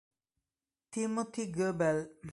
[0.91, 1.99] Timothy Goebel